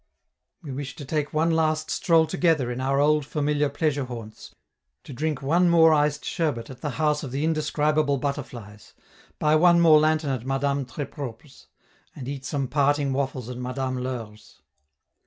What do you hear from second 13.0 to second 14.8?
waffles at Madame L'Heure's!